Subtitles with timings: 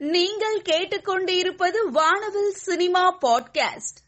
[0.00, 3.98] நீங்கள் கேட்டுக்கொண்டிருப்பது வானவில் சினிமா பாட்காஸ்ட்.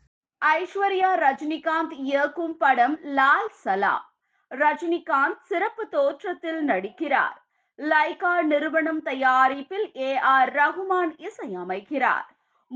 [0.45, 4.15] ஐஸ்வர்யா ரஜினிகாந்த் இயக்கும் படம் லால் சலாம்.
[4.50, 7.36] ரஜினிகாந்த் சிறப்பு தோற்றத்தில் நடிக்கிறார்.
[7.76, 12.27] லைகா நிறுவனம் தயாரிப்பில் ஏ ஆர் ரகுமான் இசையமைக்கிறார்.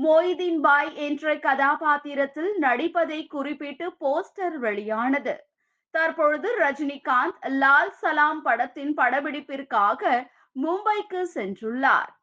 [0.03, 5.45] மொய்தீன் பாய் என்ற கதாபாத்திரத்தில் நடிப்பதை குறிப்பிட்டு போஸ்டர் வெளியானது.
[5.91, 10.27] தற்பொழுது ரஜினிகாந்த் லால் சலாம் படத்தின் படப்பிடிப்பிற்காக
[10.63, 12.15] மும்பைக்கு சென்றுள்ளார்.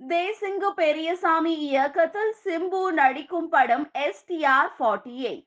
[0.00, 5.46] தேசிங்கு பெரியசாமி இயக்கத்தில் சிம்பு நடிக்கும் படம் எஸ்டிஆர் ஃபார்ட்டி எயிட்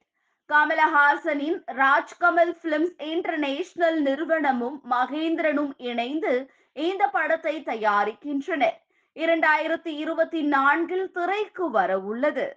[0.50, 6.34] கமலஹாசனின் ராஜ்கமல் பிலிம்ஸ் இன்டர்நேஷனல் நிறுவனமும் மகேந்திரனும் இணைந்து
[6.76, 8.78] இந்த படத்தை தயாரிக்கின்றனர்.
[9.16, 12.48] இரண்டாயிரத்தி இருபத்தி நான்கில் திரைக்கு வர உள்ளது.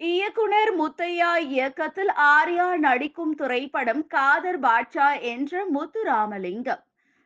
[0.00, 6.82] இயக்குனர் முத்தையா இயக்கத்தில் ஆர்யா நடிக்கும் திரைப்படம் காதர் பாட்சா என்ற முத்துராமலிங்கம்.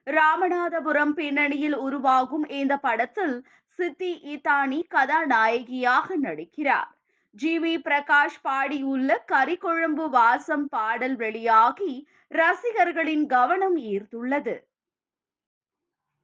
[0.07, 3.37] ராமநாதபுரம் பின்னணியில் உருவாகும் இந்த படத்தில்
[3.79, 6.91] சித்தி இத்தானி கதாநாயகியாக நடிக்கிறார்.
[7.37, 14.55] ஜி வி பிரகாஷ் பாடியுள்ள கறிக்குழம்பு வாசம் பாடல் வெளியாகி ரசிகர்களின் கவனம் ஈர்த்துள்ளது.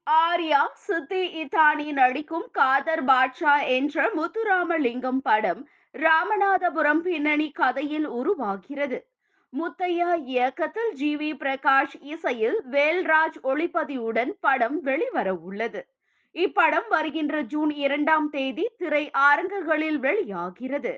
[0.06, 8.98] ஆர்யா சித்தி இத்தானி நடிக்கும் காதர் பாட்ஷா என்ற முத்துராமலிங்கம் படம் ராமநாதபுரம் பின்னணி கதையில் உருவாகிறது.
[9.52, 11.16] முத்தையா இயக்கத்தில் ஜி.
[11.16, 11.30] வி.
[11.36, 15.80] பிரகாஷ் இசையில் வேல்ராஜ் ஒளிப்பதிவுடன் படம் வெளிவர உள்ளது.
[16.34, 20.94] இப்படம் வருகின்ற ஜூன் இரண்டாம் தேதி திரை அரங்குகளில் வெளியாகிறது.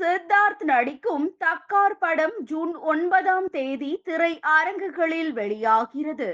[0.00, 6.30] சித்தார்த் நடிக்கும் தக்கார் படம் ஜூன் ஒன்பதாம் தேதி திரை அரங்குகளில் வெளியாகிறது.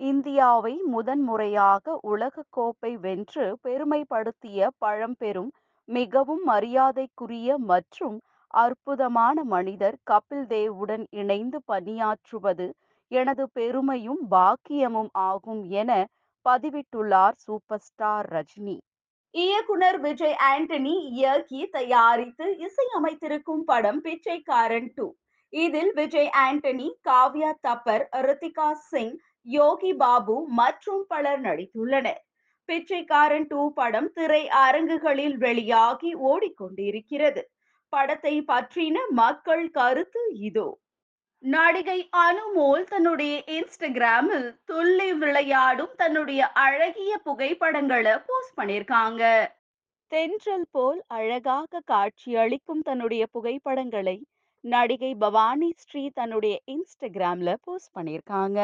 [0.00, 5.50] இந்தியாவை முதன்முறையாக உலகக்கோப்பை வென்று பெருமைப்படுத்திய பழம்பெரும்
[5.88, 8.18] மிகவும் மரியாதைக்குரிய மற்றும்
[8.54, 12.66] அற்புதமான மனிதர் கபில் தேவுடன் இணைந்து பணியாற்றுவது
[13.10, 15.90] எனது பெருமையும் பாக்கியமும் ஆகும் என
[16.46, 18.76] பதிவிட்டுள்ளார் சூப்பர் ஸ்டார் ரஜினி.
[19.34, 25.06] இயக்குனர் விஜய் ஆண்டனி இயக்கி தயாரித்து இசையமைத்திருக்கும் படம் பிச்சைக்காரன் டூ.
[25.52, 29.14] இதில் விஜய் ஆண்டனி காவ்யா தப்பர் ரித்திகா சிங்
[29.46, 32.20] யோகி பாபு மற்றும் பலர் நடித்துள்ளனர்.
[32.68, 37.42] பிச்சைக்காரன் டூ படம் திரை அரங்குகளில் வெளியாகி ஓடிக்கொண்டிருக்கிறது.
[37.90, 40.68] படத்தை பற்றின மக்கள் கருத்து இதோ.
[41.44, 49.22] நடிகை அனுமோல் தன்னுடைய இன்ஸ்டாகிராமில் துள்ளி விளையாடும் தன்னுடைய அழகிய புகைப்படங்களை போஸ்ட் பண்ணியிருக்காங்க.
[50.12, 54.16] தென்றல் போல் அழகாக காட்சியளிக்கும் தன்னுடைய புகைப்படங்களை
[54.64, 58.60] நடிகை பவானி ஸ்ரீ தன்னுடைய இன்ஸ்டாகிராம்ல போஸ்ட் பண்ணியிருக்காங்க.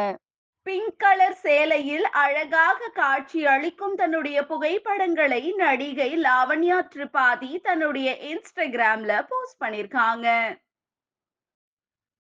[0.66, 10.26] பிங்க் கலர் சேலையில் அழகாக காட்சி அளிக்கும் தன்னுடைய புகைப்படங்களை நடிகை லாவண்யா திரிபாதி தன்னுடைய இன்ஸ்டாகிராம்ல போஸ்ட் பண்ணிருக்காங்க.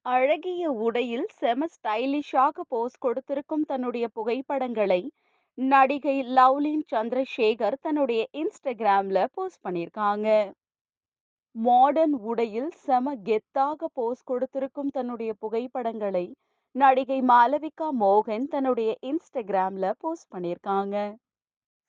[0.06, 5.02] அழகிய உடையில் செம ஸ்டைலிஷாக போஸ்ட் கொடுத்திருக்கும் தன்னுடைய புகைப்படங்களை
[5.58, 10.28] நடிகை லவ்லின் சந்திரசேகர் தன்னுடைய இன்ஸ்டாகிராம்ல போஸ்ட் பண்ணியிருக்காங்க
[11.54, 16.26] மாடர்ன் உடையில் செம கெத்தாக போஸ்ட் கொடுத்திருக்கும் தன்னுடைய புகைப்படங்களை
[16.76, 20.96] நடிகை மாலவிகா மோகன் தன்னுடைய இன்ஸ்டாகிராம்ல போஸ்ட் பண்ணியிருக்காங்க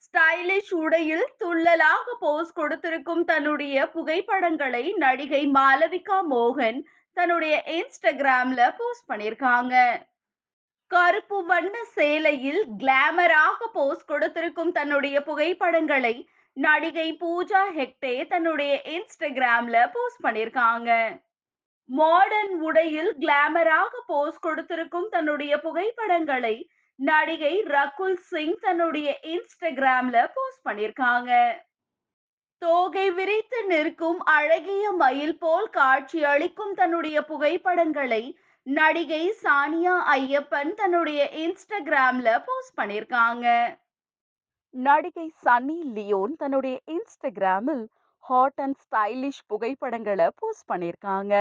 [0.04, 6.80] ஸ்டைலிஷ் உடையில் துள்ளலாக போஸ்ட் கொடுத்திருக்கும் தன்னுடைய புகைப்படங்களை நடிகை மாலவிகா மோகன்
[7.18, 9.76] தன்னுடைய இன்ஸ்டாகிராம்ல போஸ்ட் பண்ணியிருக்காங்க
[10.92, 16.16] கருப்பு வண்ண சேலையில் கிளாமராக போஸ்ட் கொடுத்திருக்கும் தன்னுடைய புகைப்படங்களை
[16.58, 20.92] நடிகை பூஜா ஹெக்டே தன்னுடைய இன்ஸ்டாகிராம்ல போஸ்ட் பண்ணியிருக்காங்க
[21.90, 26.56] மாடர்ன் உடையில் கிளாமராக போஸ் கொடுத்திருக்கும் தன்னுடைய புகைப்படங்களை
[27.00, 31.32] நடிகை ரகுல் சிங் தன்னுடைய இன்ஸ்டாகிராம்ல போஸ்ட் பண்ணிருக்காங்க
[32.62, 38.24] தோகை விரித்து நிற்கும் அழகிய மயில் போல் காட்சி அளிக்கும் தன்னுடைய புகைப்படங்களை
[38.68, 43.46] நடிகை சானியா ஐயப்பன் தன்னுடைய இன்ஸ்டாகிராம்ல போஸ்ட் பண்ணிருக்காங்க
[44.74, 47.86] நடிகை சன்னி லியோன் தன்னுடைய இன்ஸ்டாகிராமில்
[48.24, 51.36] ஹாட் அண்ட் ஸ்டைலிஷ் புகைப்படங்களை போஸ்ட் பண்ணியிருக்காங்க.